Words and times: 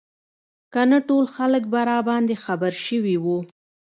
که 0.73 0.81
نه 0.91 0.99
ټول 1.07 1.25
خلک 1.35 1.63
به 1.71 1.79
راباندې 1.91 2.35
خبر 2.45 2.73
شوي 2.85 3.15
وو. 3.23 3.37